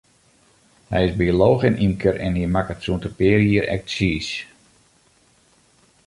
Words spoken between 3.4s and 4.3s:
jier ek tsiis.